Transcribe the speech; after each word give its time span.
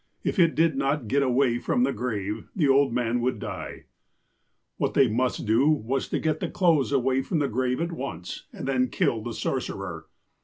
If 0.23 0.39
it 0.39 0.55
did 0.55 0.75
not 0.75 1.07
get 1.07 1.21
away 1.21 1.59
from 1.59 1.83
the 1.83 1.93
grave, 1.93 2.49
the 2.55 2.67
old 2.67 2.91
man 2.91 3.21
would 3.21 3.37
die. 3.37 3.85
''What 4.79 4.95
they 4.95 5.07
must 5.07 5.45
do 5.45 5.69
was 5.69 6.07
to 6.07 6.17
get 6.17 6.39
the 6.39 6.49
clothes 6.49 6.91
away 6.91 7.21
from 7.21 7.37
the 7.37 7.47
grave 7.47 7.79
at 7.79 7.91
once, 7.91 8.47
and 8.51 8.67
then 8.67 8.87
kill 8.87 9.21
the 9.21 9.31
sorcerer. 9.35 10.07